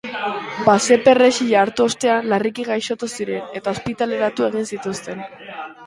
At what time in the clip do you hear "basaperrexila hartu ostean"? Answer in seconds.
0.69-2.27